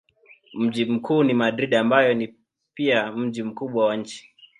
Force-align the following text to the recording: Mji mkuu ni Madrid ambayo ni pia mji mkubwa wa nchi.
Mji 0.53 0.85
mkuu 0.85 1.23
ni 1.23 1.33
Madrid 1.33 1.73
ambayo 1.75 2.13
ni 2.13 2.35
pia 2.73 3.11
mji 3.11 3.43
mkubwa 3.43 3.85
wa 3.85 3.97
nchi. 3.97 4.29